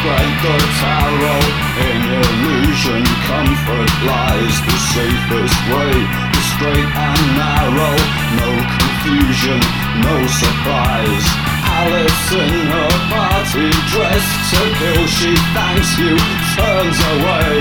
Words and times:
spread 0.00 0.32
the 0.40 0.56
tarot 0.80 1.44
In 1.76 2.00
illusion 2.24 3.04
comfort 3.28 3.90
lies 4.08 4.56
the 4.64 4.78
safest 4.96 5.58
way. 5.68 5.92
The 6.32 6.42
straight 6.56 6.88
and 6.88 7.24
narrow 7.36 7.96
No 8.40 8.50
confusion, 8.80 9.60
no 10.00 10.16
surprise. 10.24 11.26
Alice 11.68 12.32
in 12.32 12.54
her 12.72 12.92
party 13.12 13.68
dress 13.92 14.24
to 14.50 14.60
kill 14.80 15.04
She 15.04 15.32
thanks 15.52 15.92
you, 16.00 16.16
turns 16.56 16.98
away. 17.20 17.60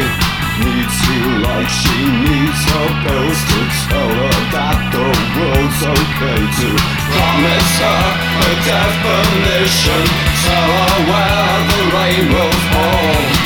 Needs 0.63 0.97
you 1.11 1.23
like 1.43 1.71
she 1.71 1.99
needs 2.23 2.61
her 2.71 2.89
pills 3.03 3.39
To 3.51 3.59
tell 3.87 4.11
her 4.11 4.37
that 4.55 4.79
the 4.91 5.07
world's 5.35 5.81
okay 5.87 6.41
To 6.59 6.69
promise 7.15 7.79
her 7.79 8.03
a 8.43 8.51
definition 8.67 10.28
where 11.09 11.57
the 11.69 11.81
rainbows 11.95 12.63
fall. 12.73 13.39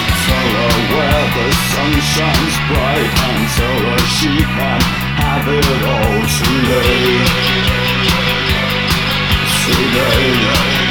Where 0.94 1.28
the 1.36 1.48
sun 1.72 1.94
shines 2.14 2.56
bright 2.70 3.12
And 3.28 3.50
sorrow 3.50 3.98
she 4.18 4.34
can 4.38 4.82
have 5.18 5.48
it 5.48 5.66
all 5.90 6.22
Too 6.38 6.58
late 10.00 10.83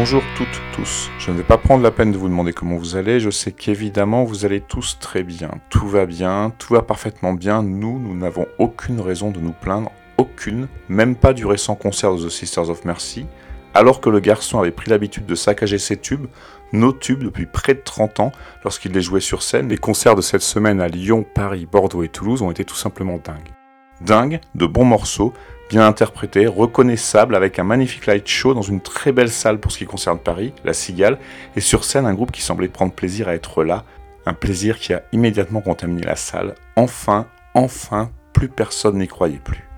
Bonjour 0.00 0.22
toutes, 0.34 0.62
tous. 0.72 1.10
Je 1.18 1.30
ne 1.30 1.36
vais 1.36 1.42
pas 1.42 1.58
prendre 1.58 1.82
la 1.82 1.90
peine 1.90 2.10
de 2.10 2.16
vous 2.16 2.30
demander 2.30 2.54
comment 2.54 2.78
vous 2.78 2.96
allez. 2.96 3.20
Je 3.20 3.28
sais 3.28 3.52
qu'évidemment 3.52 4.24
vous 4.24 4.46
allez 4.46 4.62
tous 4.62 4.96
très 4.98 5.22
bien. 5.22 5.50
Tout 5.68 5.86
va 5.86 6.06
bien, 6.06 6.54
tout 6.56 6.72
va 6.72 6.80
parfaitement 6.80 7.34
bien. 7.34 7.62
Nous, 7.62 7.98
nous 7.98 8.16
n'avons 8.16 8.46
aucune 8.56 8.98
raison 8.98 9.30
de 9.30 9.40
nous 9.40 9.52
plaindre. 9.52 9.92
Aucune. 10.16 10.68
Même 10.88 11.16
pas 11.16 11.34
du 11.34 11.44
récent 11.44 11.74
concert 11.74 12.14
de 12.14 12.24
The 12.24 12.30
Sisters 12.30 12.70
of 12.70 12.86
Mercy. 12.86 13.26
Alors 13.74 14.00
que 14.00 14.08
le 14.08 14.20
garçon 14.20 14.58
avait 14.58 14.70
pris 14.70 14.88
l'habitude 14.88 15.26
de 15.26 15.34
saccager 15.34 15.76
ses 15.76 15.98
tubes, 15.98 16.28
nos 16.72 16.94
tubes 16.94 17.22
depuis 17.22 17.44
près 17.44 17.74
de 17.74 17.82
30 17.84 18.20
ans, 18.20 18.32
lorsqu'il 18.64 18.92
les 18.92 19.02
jouait 19.02 19.20
sur 19.20 19.42
scène, 19.42 19.68
les 19.68 19.76
concerts 19.76 20.16
de 20.16 20.22
cette 20.22 20.40
semaine 20.40 20.80
à 20.80 20.88
Lyon, 20.88 21.26
Paris, 21.34 21.68
Bordeaux 21.70 22.04
et 22.04 22.08
Toulouse 22.08 22.40
ont 22.40 22.50
été 22.50 22.64
tout 22.64 22.74
simplement 22.74 23.18
dingues. 23.22 23.52
Dingues, 24.00 24.40
de 24.54 24.64
bons 24.64 24.86
morceaux, 24.86 25.34
bien 25.70 25.86
interprété, 25.86 26.48
reconnaissable, 26.48 27.36
avec 27.36 27.60
un 27.60 27.64
magnifique 27.64 28.06
light 28.06 28.26
show 28.26 28.54
dans 28.54 28.62
une 28.62 28.80
très 28.80 29.12
belle 29.12 29.30
salle 29.30 29.60
pour 29.60 29.70
ce 29.70 29.78
qui 29.78 29.86
concerne 29.86 30.18
Paris, 30.18 30.52
la 30.64 30.72
Cigale, 30.72 31.18
et 31.54 31.60
sur 31.60 31.84
scène 31.84 32.06
un 32.06 32.14
groupe 32.14 32.32
qui 32.32 32.42
semblait 32.42 32.68
prendre 32.68 32.92
plaisir 32.92 33.28
à 33.28 33.34
être 33.34 33.62
là, 33.62 33.84
un 34.26 34.34
plaisir 34.34 34.78
qui 34.80 34.92
a 34.92 35.02
immédiatement 35.12 35.60
contaminé 35.60 36.02
la 36.02 36.16
salle. 36.16 36.56
Enfin, 36.74 37.26
enfin, 37.54 38.10
plus 38.32 38.48
personne 38.48 38.98
n'y 38.98 39.06
croyait 39.06 39.38
plus. 39.38 39.69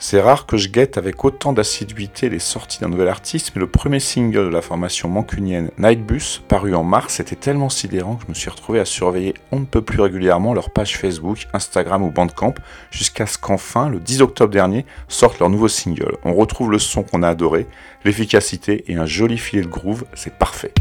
C'est 0.00 0.20
rare 0.20 0.46
que 0.46 0.56
je 0.56 0.68
guette 0.68 0.96
avec 0.96 1.24
autant 1.24 1.52
d'assiduité 1.52 2.28
les 2.28 2.38
sorties 2.38 2.78
d'un 2.78 2.88
nouvel 2.88 3.08
artiste, 3.08 3.50
mais 3.54 3.60
le 3.60 3.66
premier 3.66 3.98
single 3.98 4.44
de 4.44 4.50
la 4.50 4.62
formation 4.62 5.08
mancunienne 5.08 5.72
Nightbus, 5.76 6.40
paru 6.46 6.76
en 6.76 6.84
mars, 6.84 7.18
était 7.18 7.34
tellement 7.34 7.68
sidérant 7.68 8.14
que 8.14 8.22
je 8.22 8.28
me 8.28 8.34
suis 8.34 8.48
retrouvé 8.48 8.78
à 8.78 8.84
surveiller 8.84 9.34
on 9.50 9.58
ne 9.58 9.64
peut 9.64 9.82
plus 9.82 10.00
régulièrement 10.00 10.54
leur 10.54 10.70
page 10.70 10.96
Facebook, 10.96 11.48
Instagram 11.52 12.04
ou 12.04 12.10
Bandcamp, 12.10 12.54
jusqu'à 12.92 13.26
ce 13.26 13.38
qu'enfin, 13.38 13.88
le 13.88 13.98
10 13.98 14.22
octobre 14.22 14.52
dernier, 14.52 14.86
sorte 15.08 15.40
leur 15.40 15.50
nouveau 15.50 15.66
single. 15.66 16.16
On 16.24 16.32
retrouve 16.32 16.70
le 16.70 16.78
son 16.78 17.02
qu'on 17.02 17.24
a 17.24 17.28
adoré, 17.28 17.66
l'efficacité 18.04 18.84
et 18.86 18.94
un 18.94 19.06
joli 19.06 19.36
filet 19.36 19.62
de 19.62 19.66
groove, 19.66 20.04
c'est 20.14 20.32
parfait. 20.32 20.72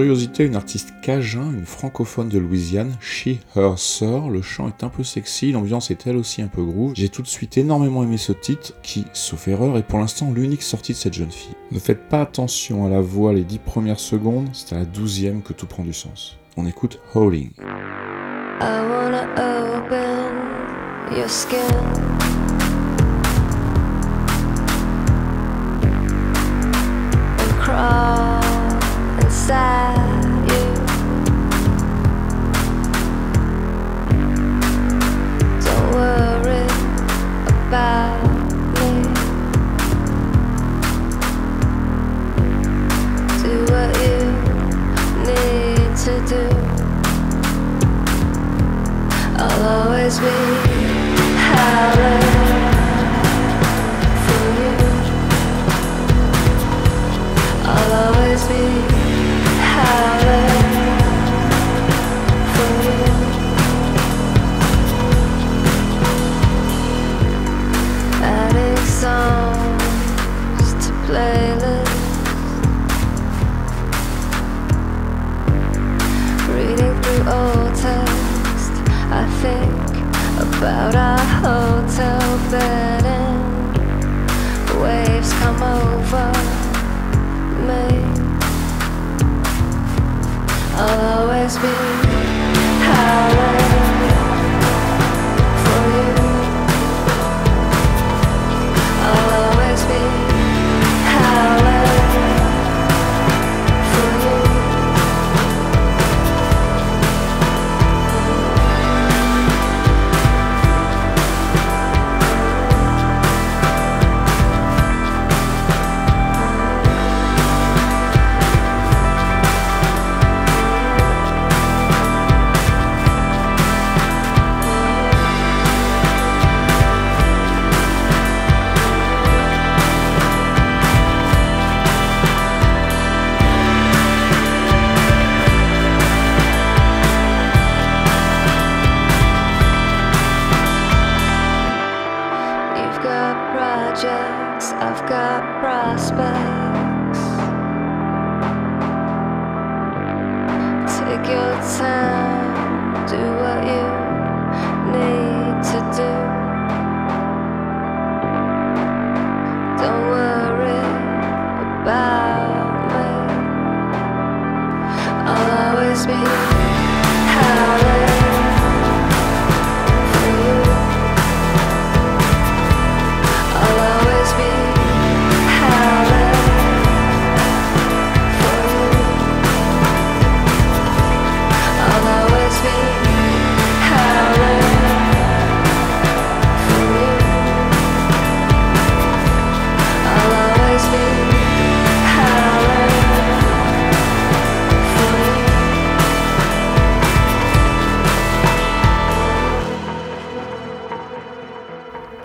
Curiosité, 0.00 0.46
une 0.46 0.56
artiste 0.56 0.94
cajun, 1.02 1.52
une 1.52 1.66
francophone 1.66 2.30
de 2.30 2.38
Louisiane, 2.38 2.96
She 3.00 3.36
Her 3.54 3.74
Sir. 3.76 4.30
Le 4.30 4.40
chant 4.40 4.68
est 4.68 4.82
un 4.82 4.88
peu 4.88 5.04
sexy, 5.04 5.52
l'ambiance 5.52 5.90
est 5.90 6.06
elle 6.06 6.16
aussi 6.16 6.40
un 6.40 6.46
peu 6.46 6.64
groove. 6.64 6.94
J'ai 6.96 7.10
tout 7.10 7.20
de 7.20 7.26
suite 7.26 7.58
énormément 7.58 8.02
aimé 8.02 8.16
ce 8.16 8.32
titre, 8.32 8.72
qui, 8.82 9.04
sauf 9.12 9.46
erreur, 9.46 9.76
est 9.76 9.82
pour 9.82 9.98
l'instant 9.98 10.32
l'unique 10.32 10.62
sortie 10.62 10.92
de 10.92 10.96
cette 10.96 11.12
jeune 11.12 11.30
fille. 11.30 11.52
Ne 11.70 11.78
faites 11.78 12.08
pas 12.08 12.22
attention 12.22 12.86
à 12.86 12.88
la 12.88 13.02
voix 13.02 13.34
les 13.34 13.44
10 13.44 13.58
premières 13.58 14.00
secondes, 14.00 14.48
c'est 14.54 14.74
à 14.74 14.78
la 14.78 14.84
douzième 14.86 15.42
que 15.42 15.52
tout 15.52 15.66
prend 15.66 15.84
du 15.84 15.92
sens. 15.92 16.38
On 16.56 16.64
écoute 16.64 16.98
Howling. 17.14 17.50
Don't 29.50 29.58
worry 35.90 36.66
about 37.58 38.22
me. 38.74 38.90
Do 43.42 43.54
what 43.72 43.90
you 43.98 44.18
need 45.26 45.90
to 46.04 46.14
do. 46.28 46.44
I'll 49.36 49.62
always 49.66 50.14
be 50.20 50.36
howling 51.48 52.29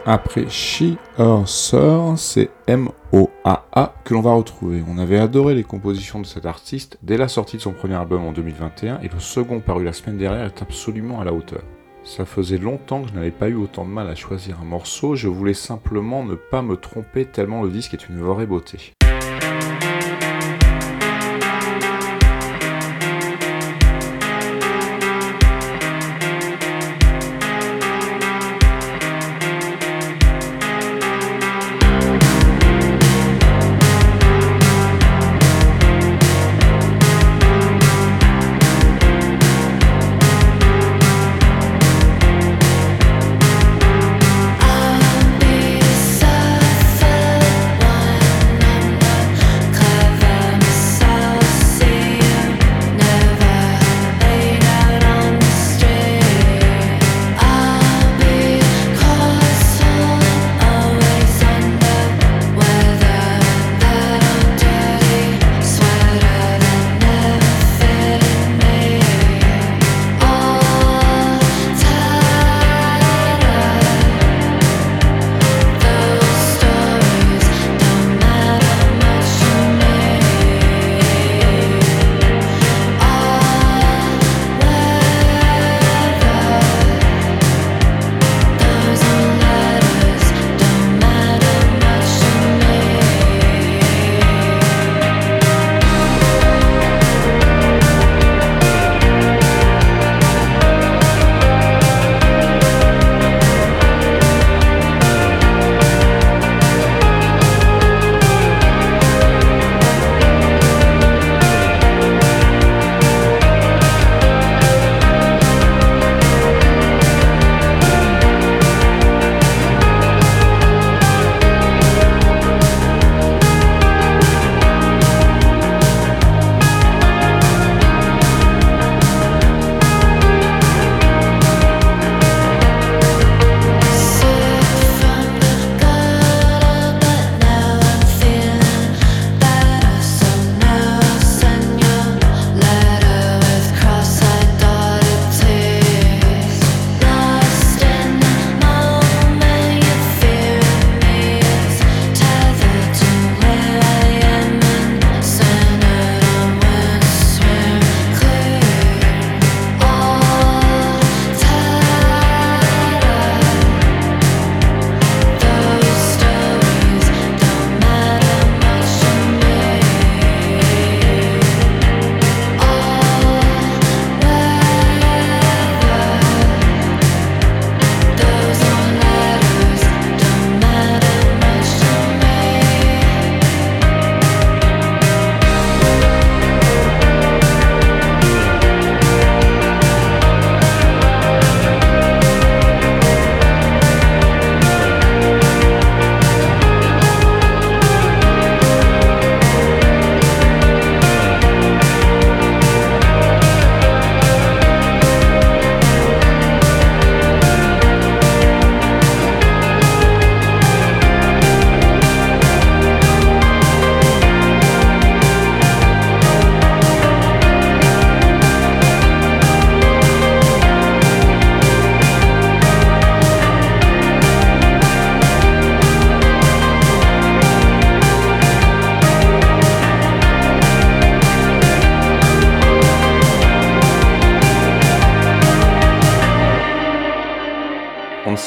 Après 0.07 0.47
She, 0.50 0.97
Her, 1.17 1.47
Sir, 1.47 2.13
c'est 2.15 2.51
M-O-A-A 2.67 3.95
que 4.03 4.13
l'on 4.13 4.21
va 4.21 4.33
retrouver. 4.33 4.83
On 4.88 5.00
avait 5.00 5.17
adoré 5.17 5.55
les 5.55 5.63
compositions 5.63 6.19
de 6.19 6.27
cet 6.27 6.45
artiste 6.45 7.00
dès 7.01 7.17
la 7.17 7.27
sortie 7.27 7.57
de 7.57 7.63
son 7.63 7.71
premier 7.71 7.95
album 7.95 8.24
en 8.24 8.31
2021 8.31 9.00
et 9.00 9.07
le 9.07 9.19
second 9.19 9.62
paru 9.62 9.83
la 9.83 9.93
semaine 9.93 10.19
dernière 10.19 10.45
est 10.45 10.62
absolument 10.62 11.21
à 11.21 11.24
la 11.24 11.33
hauteur. 11.33 11.63
Ça 12.03 12.24
faisait 12.24 12.59
longtemps 12.59 13.01
que 13.01 13.09
je 13.09 13.15
n'avais 13.15 13.31
pas 13.31 13.50
eu 13.50 13.55
autant 13.55 13.83
de 13.83 13.89
mal 13.89 14.07
à 14.07 14.13
choisir 14.13 14.59
un 14.62 14.65
morceau, 14.65 15.15
je 15.15 15.27
voulais 15.27 15.55
simplement 15.55 16.24
ne 16.24 16.35
pas 16.35 16.62
me 16.62 16.77
tromper 16.77 17.25
tellement 17.25 17.63
le 17.63 17.71
disque 17.71 17.95
est 17.95 18.07
une 18.07 18.19
vraie 18.19 18.45
beauté. 18.45 18.93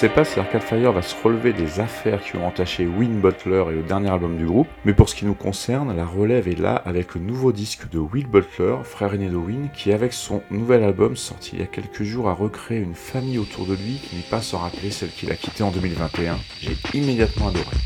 Ne 0.09 0.15
sait 0.15 0.15
pas 0.15 0.25
si 0.25 0.41
Arcade 0.41 0.63
Fire 0.63 0.93
va 0.93 1.03
se 1.03 1.15
relever 1.23 1.53
des 1.53 1.81
affaires 1.81 2.23
qui 2.23 2.37
ont 2.37 2.47
entaché 2.47 2.87
Win 2.87 3.21
Butler 3.21 3.65
et 3.69 3.75
le 3.75 3.83
dernier 3.83 4.09
album 4.09 4.39
du 4.39 4.47
groupe, 4.47 4.69
mais 4.87 4.95
pour 4.95 5.09
ce 5.09 5.15
qui 5.15 5.27
nous 5.27 5.35
concerne, 5.35 5.95
la 5.95 6.07
relève 6.07 6.49
est 6.49 6.59
là 6.59 6.77
avec 6.77 7.15
le 7.15 7.21
nouveau 7.21 7.53
disque 7.53 7.91
de 7.91 7.99
Will 7.99 8.27
Butler, 8.27 8.77
frère 8.85 9.13
aîné 9.13 9.29
de 9.29 9.37
Win, 9.37 9.69
qui 9.75 9.93
avec 9.93 10.15
son 10.15 10.41
nouvel 10.51 10.83
album 10.83 11.15
sorti 11.15 11.51
il 11.55 11.61
y 11.61 11.63
a 11.63 11.67
quelques 11.67 12.05
jours 12.05 12.29
a 12.29 12.33
recréé 12.33 12.81
une 12.81 12.95
famille 12.95 13.39
autour 13.39 13.67
de 13.67 13.75
lui 13.75 14.01
qui 14.03 14.17
n'est 14.17 14.23
pas 14.23 14.41
sans 14.41 14.59
rappeler 14.59 14.91
celle 14.91 15.11
qu'il 15.11 15.31
a 15.31 15.37
quittée 15.37 15.63
en 15.63 15.71
2021. 15.71 16.39
J'ai 16.59 16.77
immédiatement 16.95 17.49
adoré. 17.49 17.77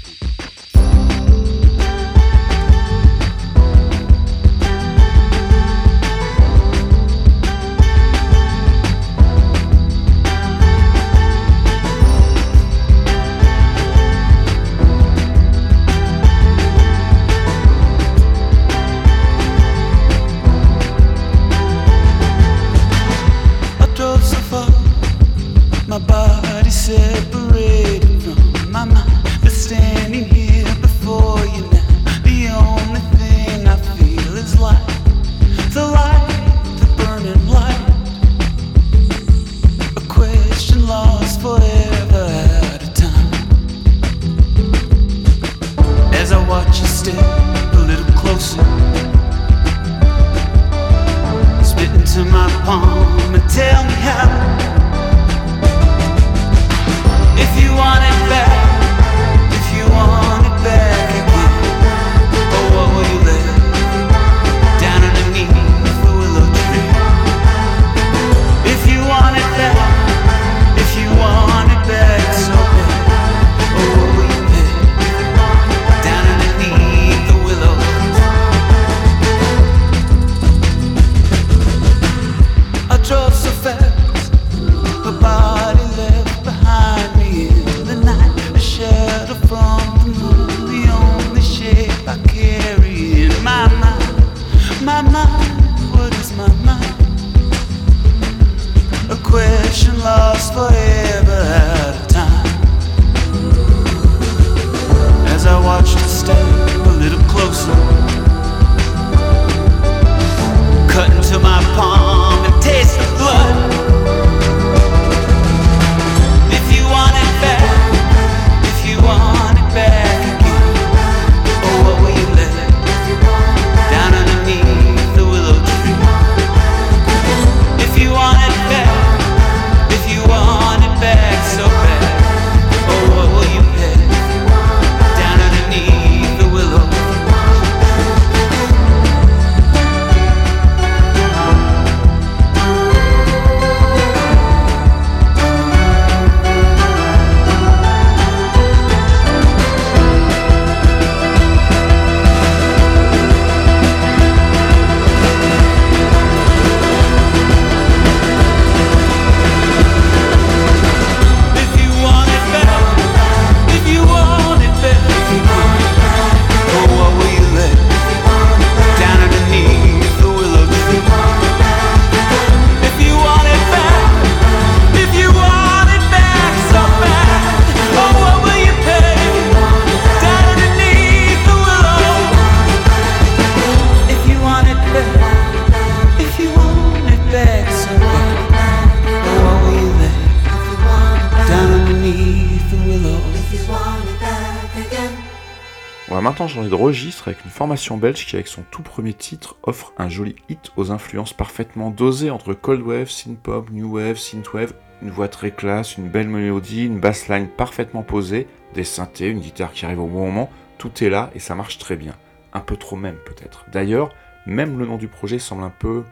Maintenant 196.32 196.48
changer 196.48 196.70
de 196.70 196.74
registre 196.74 197.28
avec 197.28 197.44
une 197.44 197.50
formation 197.50 197.98
belge 197.98 198.24
qui, 198.24 198.36
avec 198.36 198.48
son 198.48 198.62
tout 198.70 198.80
premier 198.80 199.12
titre, 199.12 199.56
offre 199.64 199.92
un 199.98 200.08
joli 200.08 200.34
hit 200.48 200.72
aux 200.78 200.90
influences 200.90 201.34
parfaitement 201.34 201.90
dosées 201.90 202.30
entre 202.30 202.54
cold 202.54 202.80
wave, 202.80 203.10
synth-pop, 203.10 203.68
new 203.70 203.96
wave, 203.96 204.16
synthwave, 204.16 204.72
une 205.02 205.10
voix 205.10 205.28
très 205.28 205.50
classe, 205.50 205.98
une 205.98 206.08
belle 206.08 206.28
mélodie, 206.28 206.86
une 206.86 207.00
bassline 207.00 207.48
parfaitement 207.48 208.02
posée, 208.02 208.46
des 208.72 208.82
synthés, 208.82 209.28
une 209.28 209.40
guitare 209.40 209.72
qui 209.72 209.84
arrive 209.84 210.00
au 210.00 210.06
bon 210.06 210.24
moment, 210.24 210.50
tout 210.78 211.04
est 211.04 211.10
là 211.10 211.30
et 211.34 211.38
ça 211.38 211.54
marche 211.54 211.76
très 211.76 211.96
bien. 211.96 212.14
Un 212.54 212.60
peu 212.60 212.78
trop 212.78 212.96
même 212.96 213.18
peut-être. 213.26 213.66
D'ailleurs, 213.70 214.08
même 214.46 214.78
le 214.78 214.86
nom 214.86 214.96
du 214.96 215.08
projet 215.08 215.38
semble 215.38 215.64
un 215.64 215.74
peu 215.78 216.02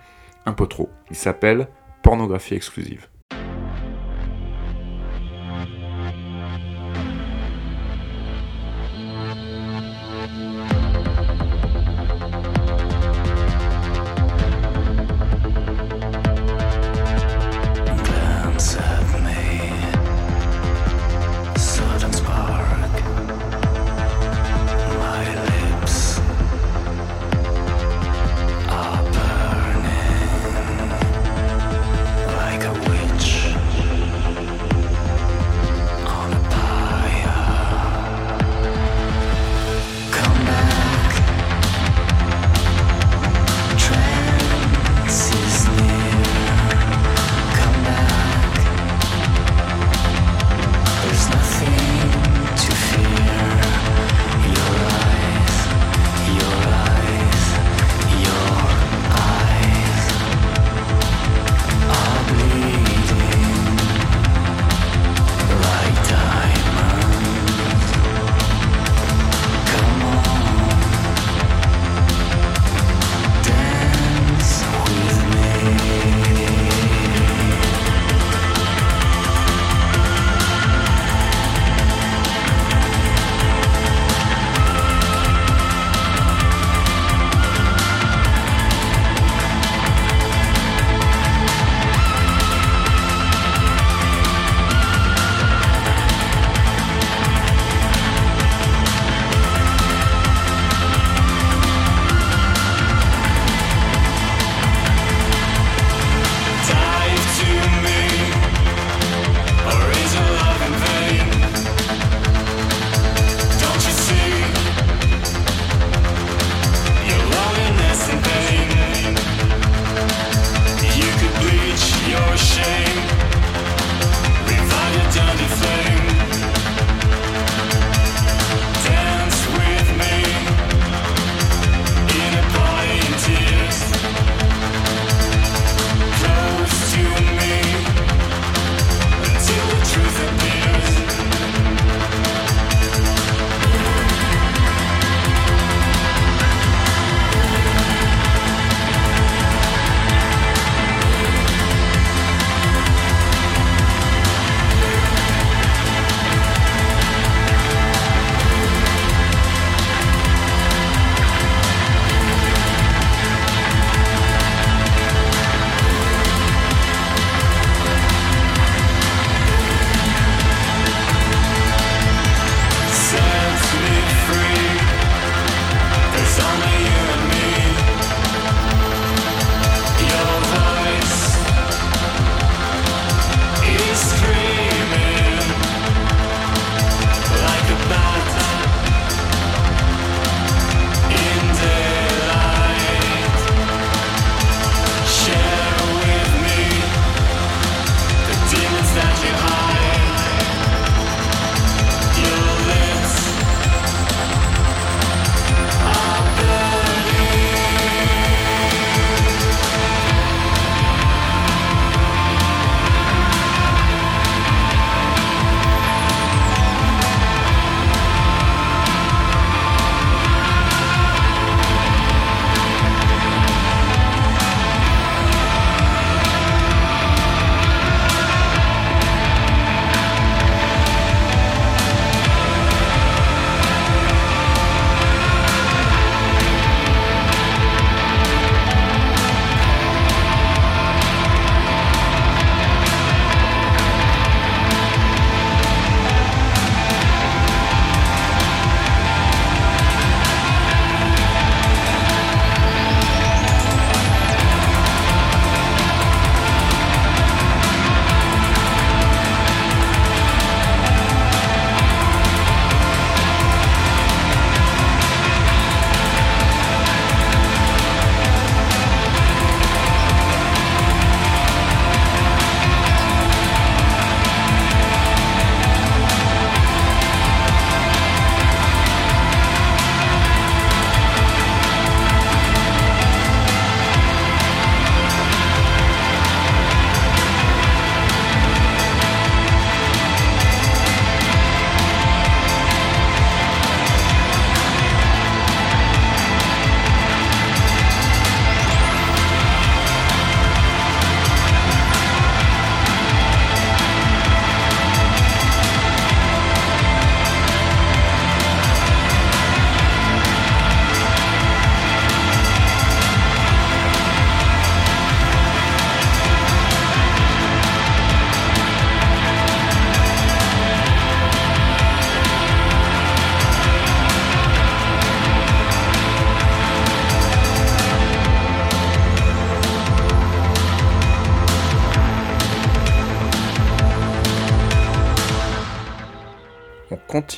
un 0.45 0.53
peu 0.53 0.67
trop. 0.67 0.91
Il 1.09 1.17
s'appelle 1.17 1.67
Pornographie 2.03 2.55
exclusive. 2.55 3.10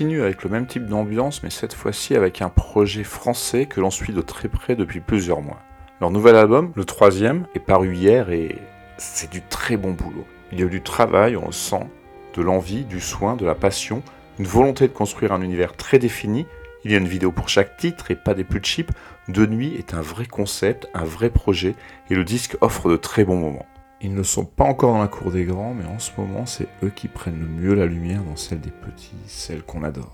Avec 0.03 0.43
le 0.43 0.51
même 0.51 0.67
type 0.67 0.87
d'ambiance, 0.87 1.43
mais 1.45 1.51
cette 1.51 1.75
fois-ci 1.75 2.17
avec 2.17 2.43
un 2.43 2.49
projet 2.49 3.05
français 3.05 3.67
que 3.67 3.81
l'on 3.81 3.91
suit 3.91 4.13
de 4.13 4.21
très 4.21 4.49
près 4.49 4.75
depuis 4.75 5.01
plusieurs 5.01 5.41
mois. 5.41 5.61
Leur 6.01 6.11
nouvel 6.11 6.35
album, 6.35 6.73
le 6.75 6.85
troisième, 6.85 7.47
est 7.55 7.61
paru 7.61 7.95
hier 7.95 8.31
et 8.31 8.59
c'est 8.99 9.31
du 9.31 9.43
très 9.43 9.77
bon 9.77 9.93
boulot. 9.93 10.27
Il 10.51 10.59
y 10.59 10.65
a 10.65 10.67
du 10.67 10.83
travail, 10.83 11.37
on 11.37 11.47
le 11.47 11.53
sent, 11.53 11.87
de 12.35 12.43
l'envie, 12.43 12.85
du 12.85 13.01
soin, 13.01 13.37
de 13.37 13.47
la 13.47 13.55
passion, 13.55 14.03
une 14.41 14.47
volonté 14.47 14.89
de 14.89 14.93
construire 14.93 15.33
un 15.33 15.41
univers 15.41 15.77
très 15.77 16.01
défini. 16.01 16.47
Il 16.85 16.91
y 16.91 16.95
a 16.95 16.99
une 16.99 17.07
vidéo 17.07 17.31
pour 17.31 17.49
chaque 17.49 17.77
titre 17.77 18.11
et 18.11 18.17
pas 18.17 18.35
des 18.35 18.45
plus 18.45 18.61
cheap. 18.63 18.91
De 19.29 19.47
nuit 19.47 19.77
est 19.77 19.95
un 19.95 20.03
vrai 20.03 20.27
concept, 20.27 20.89
un 20.95 21.05
vrai 21.05 21.31
projet 21.31 21.77
et 22.11 22.17
le 22.17 22.25
disque 22.25 22.57
offre 22.61 22.91
de 22.91 22.97
très 22.97 23.25
bons 23.25 23.39
moments. 23.39 23.67
Ils 24.05 24.13
ne 24.13 24.25
sont 24.25 24.45
pas 24.45 24.65
encore 24.65 24.95
dans 24.95 25.01
la 25.01 25.07
cour 25.07 25.31
des 25.31 25.45
grands, 25.45 25.75
mais 25.75 25.85
en 25.85 26.01
ce 26.01 26.11
moment, 26.19 26.45
c'est 26.45 26.67
eux 26.83 26.91
qui 26.91 27.07
prennent 27.07 27.39
le 27.39 27.47
mieux 27.47 27.75
la 27.75 27.87
lumière 27.87 28.25
dans 28.25 28.35
celle 28.35 28.61
des 28.61 28.73
petits, 28.73 29.15
celle 29.29 29.63
qu'on 29.63 29.85
adore. 29.85 30.13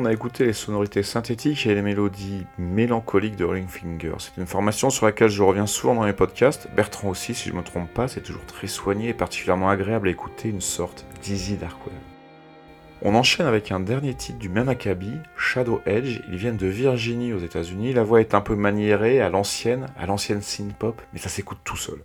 On 0.00 0.06
a 0.06 0.12
écouté 0.12 0.46
les 0.46 0.54
sonorités 0.54 1.02
synthétiques 1.02 1.66
et 1.66 1.74
les 1.74 1.82
mélodies 1.82 2.46
mélancoliques 2.56 3.36
de 3.36 3.44
Rolling 3.44 3.68
Finger. 3.68 4.14
C'est 4.18 4.38
une 4.38 4.46
formation 4.46 4.88
sur 4.88 5.04
laquelle 5.04 5.28
je 5.28 5.42
reviens 5.42 5.66
souvent 5.66 5.94
dans 5.94 6.04
les 6.04 6.14
podcasts. 6.14 6.68
Bertrand 6.74 7.10
aussi, 7.10 7.34
si 7.34 7.50
je 7.50 7.54
me 7.54 7.62
trompe 7.62 7.92
pas, 7.92 8.08
c'est 8.08 8.22
toujours 8.22 8.46
très 8.46 8.66
soigné 8.66 9.10
et 9.10 9.14
particulièrement 9.14 9.68
agréable 9.68 10.08
à 10.08 10.10
écouter, 10.10 10.48
une 10.48 10.62
sorte 10.62 11.04
d'Easy 11.22 11.56
Darkwave. 11.56 11.92
On 13.02 13.14
enchaîne 13.14 13.46
avec 13.46 13.72
un 13.72 13.80
dernier 13.80 14.14
titre 14.14 14.38
du 14.38 14.48
même 14.48 14.70
acabit, 14.70 15.18
Shadow 15.36 15.82
Edge. 15.84 16.20
Ils 16.30 16.36
viennent 16.36 16.56
de 16.56 16.66
Virginie 16.66 17.34
aux 17.34 17.38
États-Unis. 17.38 17.92
La 17.92 18.02
voix 18.02 18.20
est 18.20 18.34
un 18.34 18.40
peu 18.40 18.54
maniérée, 18.54 19.20
à 19.20 19.28
l'ancienne, 19.28 19.86
à 19.98 20.06
l'ancienne 20.06 20.40
synth 20.40 20.74
pop, 20.74 21.00
mais 21.12 21.18
ça 21.18 21.28
s'écoute 21.28 21.58
tout 21.64 21.76
seul. 21.76 21.98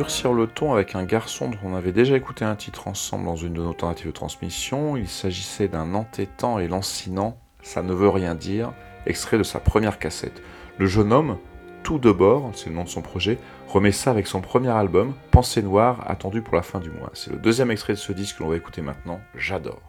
Durcir 0.00 0.32
le 0.32 0.46
ton 0.46 0.72
avec 0.72 0.94
un 0.94 1.04
garçon 1.04 1.50
dont 1.50 1.58
on 1.62 1.74
avait 1.74 1.92
déjà 1.92 2.16
écouté 2.16 2.42
un 2.42 2.56
titre 2.56 2.88
ensemble 2.88 3.26
dans 3.26 3.36
une 3.36 3.52
de 3.52 3.60
nos 3.60 3.74
tentatives 3.74 4.06
de 4.06 4.12
transmission. 4.12 4.96
Il 4.96 5.06
s'agissait 5.06 5.68
d'un 5.68 5.92
entêtant 5.92 6.58
et 6.58 6.68
lancinant, 6.68 7.36
ça 7.60 7.82
ne 7.82 7.92
veut 7.92 8.08
rien 8.08 8.34
dire, 8.34 8.72
extrait 9.04 9.36
de 9.36 9.42
sa 9.42 9.60
première 9.60 9.98
cassette. 9.98 10.40
Le 10.78 10.86
jeune 10.86 11.12
homme, 11.12 11.36
tout 11.82 11.98
de 11.98 12.10
bord, 12.10 12.50
c'est 12.54 12.70
le 12.70 12.76
nom 12.76 12.84
de 12.84 12.88
son 12.88 13.02
projet, 13.02 13.36
remet 13.68 13.92
ça 13.92 14.10
avec 14.10 14.26
son 14.26 14.40
premier 14.40 14.70
album, 14.70 15.12
Pensée 15.32 15.60
Noire, 15.60 16.02
attendu 16.06 16.40
pour 16.40 16.56
la 16.56 16.62
fin 16.62 16.80
du 16.80 16.90
mois. 16.90 17.10
C'est 17.12 17.30
le 17.30 17.36
deuxième 17.36 17.70
extrait 17.70 17.92
de 17.92 17.98
ce 17.98 18.12
disque 18.12 18.38
que 18.38 18.42
l'on 18.42 18.48
va 18.48 18.56
écouter 18.56 18.80
maintenant, 18.80 19.20
J'adore. 19.36 19.82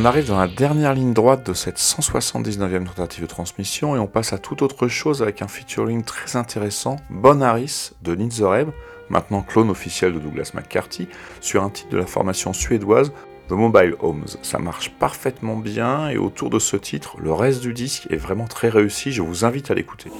On 0.00 0.06
arrive 0.06 0.28
dans 0.28 0.38
la 0.38 0.48
dernière 0.48 0.94
ligne 0.94 1.12
droite 1.12 1.44
de 1.46 1.52
cette 1.52 1.76
179e 1.76 2.84
tentative 2.84 3.20
de 3.20 3.26
transmission 3.26 3.94
et 3.94 3.98
on 3.98 4.06
passe 4.06 4.32
à 4.32 4.38
toute 4.38 4.62
autre 4.62 4.88
chose 4.88 5.20
avec 5.20 5.42
un 5.42 5.46
featuring 5.46 6.04
très 6.04 6.38
intéressant, 6.38 6.96
Bon 7.10 7.42
Harris 7.42 7.90
de 8.00 8.14
Nizoreb, 8.14 8.70
maintenant 9.10 9.42
clone 9.42 9.68
officiel 9.68 10.14
de 10.14 10.18
Douglas 10.18 10.52
McCarthy, 10.54 11.06
sur 11.42 11.62
un 11.62 11.68
titre 11.68 11.90
de 11.90 11.98
la 11.98 12.06
formation 12.06 12.54
suédoise 12.54 13.12
The 13.48 13.52
Mobile 13.52 13.94
Homes. 14.00 14.24
Ça 14.40 14.58
marche 14.58 14.88
parfaitement 14.92 15.56
bien 15.56 16.08
et 16.08 16.16
autour 16.16 16.48
de 16.48 16.58
ce 16.58 16.78
titre, 16.78 17.16
le 17.20 17.34
reste 17.34 17.60
du 17.60 17.74
disque 17.74 18.06
est 18.08 18.16
vraiment 18.16 18.46
très 18.46 18.70
réussi, 18.70 19.12
je 19.12 19.20
vous 19.20 19.44
invite 19.44 19.70
à 19.70 19.74
l'écouter. 19.74 20.10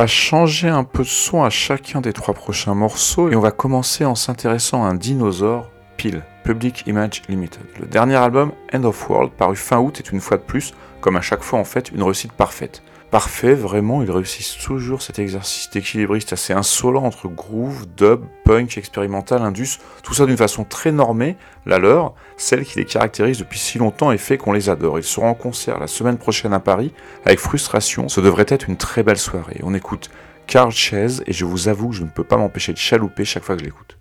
Va 0.00 0.06
changer 0.06 0.70
un 0.70 0.82
peu 0.82 1.02
de 1.02 1.08
son 1.08 1.42
à 1.42 1.50
chacun 1.50 2.00
des 2.00 2.14
trois 2.14 2.32
prochains 2.32 2.74
morceaux 2.74 3.28
et 3.28 3.36
on 3.36 3.40
va 3.40 3.50
commencer 3.50 4.06
en 4.06 4.14
s'intéressant 4.14 4.82
à 4.82 4.88
un 4.88 4.94
dinosaure, 4.94 5.70
Peel, 5.98 6.22
Public 6.42 6.84
Image 6.86 7.20
Limited. 7.28 7.60
Le 7.78 7.84
dernier 7.84 8.16
album, 8.16 8.52
End 8.72 8.84
of 8.84 9.10
World, 9.10 9.30
paru 9.32 9.56
fin 9.56 9.78
août, 9.78 9.98
est 9.98 10.10
une 10.10 10.20
fois 10.20 10.38
de 10.38 10.42
plus, 10.42 10.72
comme 11.02 11.16
à 11.16 11.20
chaque 11.20 11.42
fois 11.42 11.58
en 11.58 11.64
fait, 11.64 11.90
une 11.90 12.02
réussite 12.02 12.32
parfaite. 12.32 12.82
Parfait, 13.10 13.54
vraiment, 13.54 14.04
ils 14.04 14.10
réussissent 14.10 14.56
toujours 14.56 15.02
cet 15.02 15.18
exercice 15.18 15.68
d'équilibriste 15.70 16.32
assez 16.32 16.52
insolent 16.52 17.02
entre 17.02 17.26
groove, 17.26 17.86
dub, 17.96 18.20
punk, 18.44 18.78
expérimental, 18.78 19.42
indus, 19.42 19.80
tout 20.04 20.14
ça 20.14 20.26
d'une 20.26 20.36
façon 20.36 20.62
très 20.62 20.92
normée, 20.92 21.36
la 21.66 21.78
leur, 21.78 22.14
celle 22.36 22.64
qui 22.64 22.78
les 22.78 22.84
caractérise 22.84 23.38
depuis 23.38 23.58
si 23.58 23.78
longtemps 23.78 24.12
et 24.12 24.18
fait 24.18 24.38
qu'on 24.38 24.52
les 24.52 24.70
adore. 24.70 25.00
Ils 25.00 25.04
seront 25.04 25.26
en 25.26 25.34
concert 25.34 25.80
la 25.80 25.88
semaine 25.88 26.18
prochaine 26.18 26.52
à 26.52 26.60
Paris, 26.60 26.92
avec 27.24 27.40
frustration, 27.40 28.08
ce 28.08 28.20
devrait 28.20 28.46
être 28.46 28.68
une 28.68 28.76
très 28.76 29.02
belle 29.02 29.18
soirée. 29.18 29.58
On 29.64 29.74
écoute 29.74 30.08
Carl 30.46 30.70
Chaise 30.70 31.24
et 31.26 31.32
je 31.32 31.44
vous 31.44 31.66
avoue 31.66 31.88
que 31.88 31.96
je 31.96 32.04
ne 32.04 32.10
peux 32.10 32.24
pas 32.24 32.36
m'empêcher 32.36 32.72
de 32.72 32.78
chalouper 32.78 33.24
chaque 33.24 33.42
fois 33.42 33.56
que 33.56 33.60
je 33.60 33.66
l'écoute. 33.66 33.99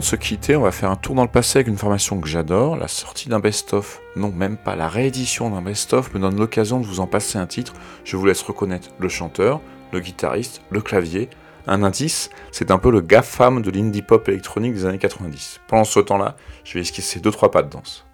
de 0.00 0.04
se 0.04 0.16
quitter, 0.16 0.56
on 0.56 0.62
va 0.62 0.72
faire 0.72 0.90
un 0.90 0.96
tour 0.96 1.14
dans 1.14 1.22
le 1.22 1.28
passé 1.28 1.58
avec 1.58 1.68
une 1.68 1.76
formation 1.76 2.20
que 2.20 2.28
j'adore, 2.28 2.76
la 2.76 2.88
sortie 2.88 3.28
d'un 3.28 3.38
best-of. 3.38 4.00
Non, 4.16 4.32
même 4.32 4.56
pas 4.56 4.74
la 4.74 4.88
réédition 4.88 5.50
d'un 5.50 5.62
best-of 5.62 6.12
me 6.14 6.18
donne 6.18 6.36
l'occasion 6.36 6.80
de 6.80 6.86
vous 6.86 7.00
en 7.00 7.06
passer 7.06 7.38
un 7.38 7.46
titre. 7.46 7.74
Je 8.04 8.16
vous 8.16 8.26
laisse 8.26 8.42
reconnaître 8.42 8.88
le 8.98 9.08
chanteur, 9.08 9.60
le 9.92 10.00
guitariste, 10.00 10.62
le 10.70 10.80
clavier. 10.80 11.28
Un 11.66 11.82
indice, 11.82 12.30
c'est 12.50 12.70
un 12.70 12.78
peu 12.78 12.90
le 12.90 13.00
GAFAM 13.00 13.62
de 13.62 13.70
l'indie 13.70 14.02
pop 14.02 14.28
électronique 14.28 14.74
des 14.74 14.86
années 14.86 14.98
90. 14.98 15.60
Pendant 15.68 15.84
ce 15.84 16.00
temps-là, 16.00 16.36
je 16.64 16.74
vais 16.74 16.80
esquisser 16.80 17.20
2-3 17.20 17.50
pas 17.50 17.62
de 17.62 17.68
danse. 17.70 18.06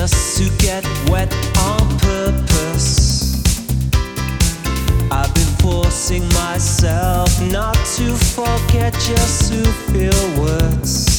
just 0.00 0.38
to 0.38 0.48
get 0.56 0.82
wet 1.10 1.30
on 1.58 1.86
purpose. 1.98 3.44
I've 5.12 5.34
been 5.34 5.52
forcing 5.58 6.26
myself 6.28 7.28
not 7.52 7.74
to 7.96 8.16
forget 8.16 8.94
just 8.94 9.52
to 9.52 9.62
feel 9.92 10.42
words. 10.42 11.09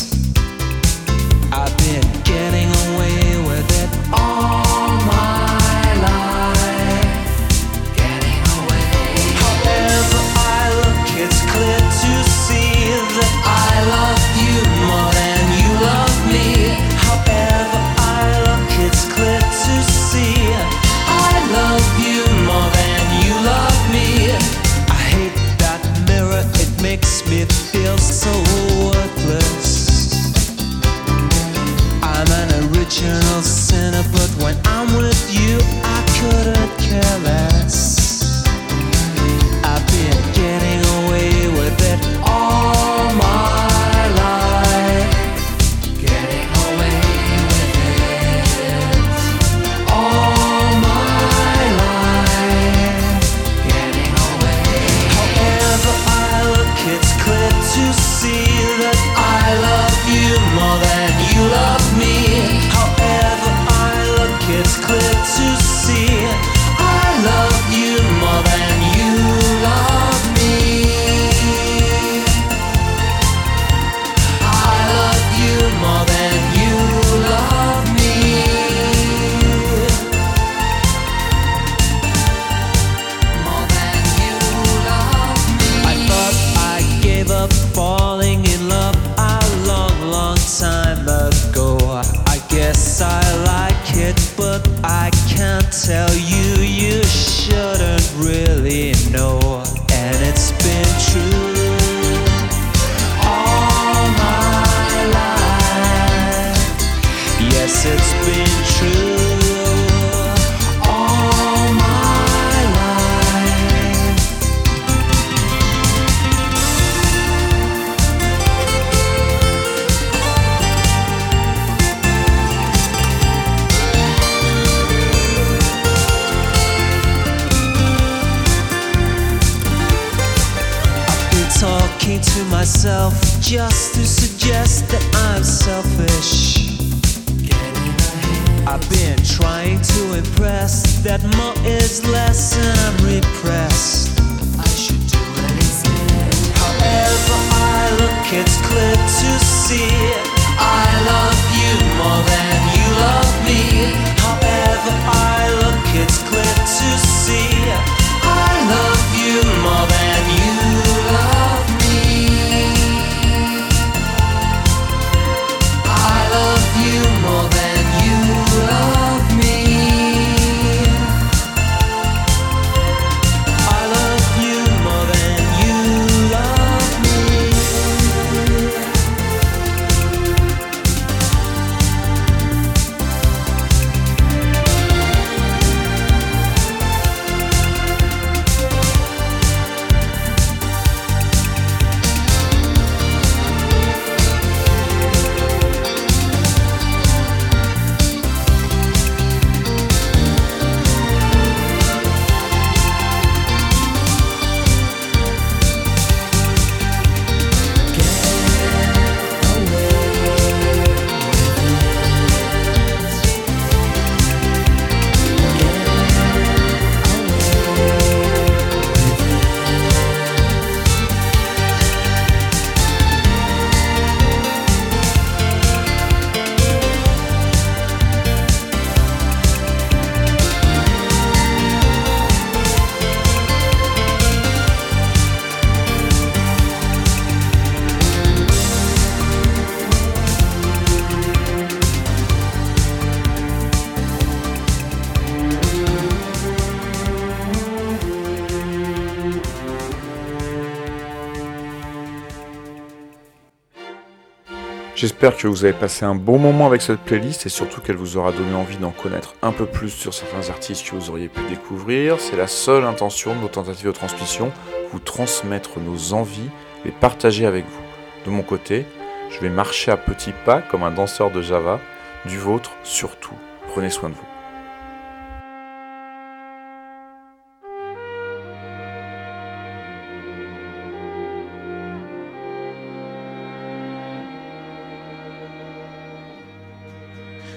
J'espère 255.02 255.36
que 255.36 255.48
vous 255.48 255.66
avez 255.66 255.74
passé 255.74 256.06
un 256.06 256.14
bon 256.14 256.38
moment 256.38 256.68
avec 256.68 256.84
cette 256.84 257.00
playlist 257.00 257.48
et 257.48 257.50
surtout 257.50 257.82
qu'elle 257.82 257.96
vous 257.96 258.18
aura 258.18 258.32
donné 258.32 258.54
envie 258.54 258.78
d'en 258.78 258.92
connaître 258.92 259.34
un 259.42 259.52
peu 259.52 259.66
plus 259.66 259.90
sur 259.90 260.14
certains 260.14 260.52
artistes 260.52 260.88
que 260.88 260.96
vous 260.96 261.10
auriez 261.10 261.28
pu 261.28 261.42
découvrir. 261.50 262.20
C'est 262.20 262.36
la 262.36 262.46
seule 262.46 262.86
intention 262.86 263.34
de 263.34 263.40
nos 263.40 263.48
tentatives 263.48 263.88
de 263.88 263.92
transmission, 263.94 264.52
vous 264.92 265.00
transmettre 265.00 265.80
nos 265.80 266.14
envies, 266.14 266.52
les 266.86 266.92
partager 266.92 267.48
avec 267.48 267.66
vous. 267.66 267.82
De 268.28 268.30
mon 268.30 268.44
côté, 268.44 268.86
je 269.32 269.40
vais 269.40 269.50
marcher 269.50 269.90
à 269.90 269.98
petits 269.98 270.36
pas 270.46 270.62
comme 270.62 270.84
un 270.84 270.92
danseur 270.92 271.32
de 271.32 271.42
Java, 271.42 271.80
du 272.28 272.38
vôtre 272.38 272.70
surtout. 272.84 273.34
Prenez 273.70 273.90
soin 273.90 274.10
de 274.10 274.14
vous. 274.14 274.31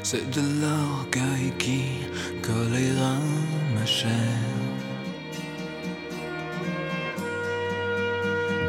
C'est 0.07 0.29
de 0.31 0.43
l'orgueil 0.61 1.51
qui 1.59 1.81
colléra 2.43 3.17
ma 3.75 3.87
chair. 3.87 4.11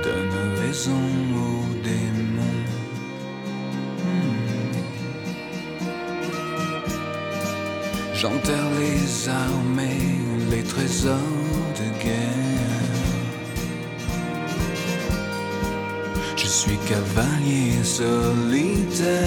Donne 0.02 0.38
raison 0.62 1.06
aux 1.46 1.68
démons. 1.84 2.64
Hmm. 4.00 4.78
J'enterre 8.14 8.70
les 8.80 9.28
armées, 9.28 10.16
les 10.52 10.64
trésors 10.64 11.18
de 11.80 11.88
guerre. 12.02 12.86
Je 16.38 16.48
suis 16.48 16.78
cavalier 16.88 17.84
solitaire. 17.84 19.26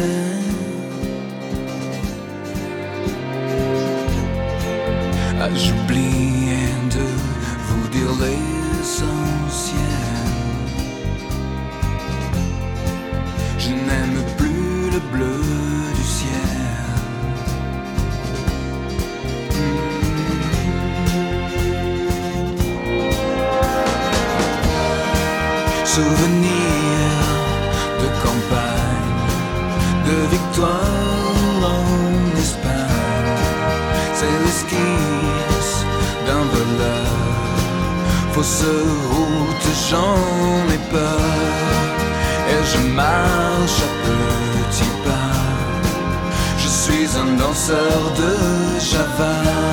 J'oubliais 5.55 6.74
de 6.90 7.07
vous 7.66 7.88
dire 7.88 8.12
l'essentiel. 8.20 9.78
Je 13.59 13.70
n'aime 13.70 14.22
plus 14.36 14.47
Route, 38.64 39.68
j'en 39.88 40.72
ai 40.74 40.78
peur. 40.90 41.20
Et 42.50 42.64
je 42.72 42.78
marche 42.94 43.80
à 43.82 43.90
petits 44.04 44.94
pas. 45.04 45.38
Je 46.59 46.68
suis 46.68 47.09
un 47.16 47.36
danseur 47.36 48.12
de 48.16 48.80
Java. 48.80 49.67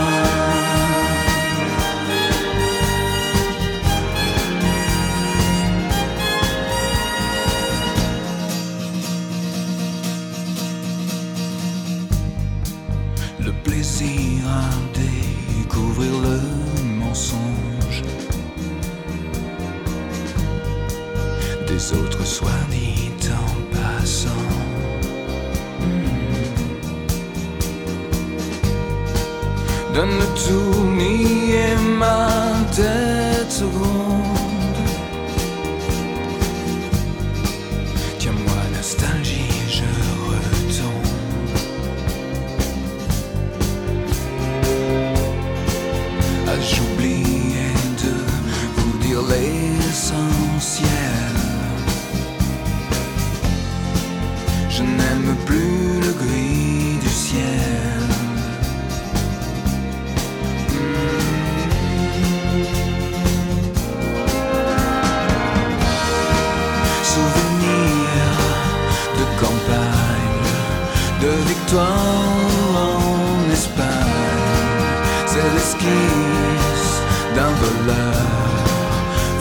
Voleur. 77.61 78.25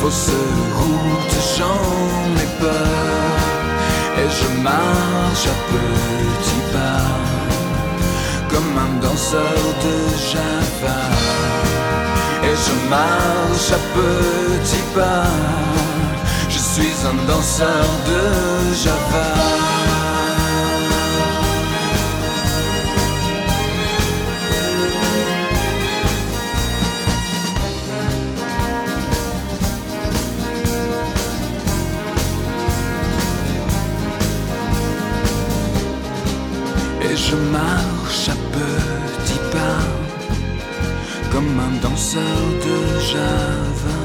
Fausse 0.00 0.30
route, 0.78 1.34
j'en 1.56 2.42
ai 2.42 2.48
peur. 2.60 3.34
Et 4.16 4.30
je 4.38 4.48
marche 4.62 5.46
à 5.52 5.56
petits 5.72 6.66
pas, 6.72 7.10
comme 8.48 8.78
un 8.86 9.00
danseur 9.00 9.60
de 9.84 9.96
Java. 10.30 11.00
Et 12.44 12.56
je 12.64 12.74
marche 12.88 13.70
à 13.72 13.80
petits 13.96 14.86
pas, 14.94 15.26
je 16.48 16.58
suis 16.58 16.96
un 17.10 17.16
danseur 17.26 17.86
de 18.06 18.74
Java. 18.82 19.73
Je 37.30 37.36
marche 37.36 38.28
à 38.28 38.36
petits 38.54 39.44
pas 39.52 39.80
Comme 41.32 41.58
un 41.58 41.80
danseur 41.80 42.40
de 42.66 43.00
Java 43.00 44.03